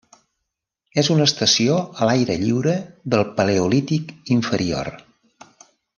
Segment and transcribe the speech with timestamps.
[1.01, 2.75] És una estació a l'aire lliure
[3.15, 4.91] del Paleolític inferior.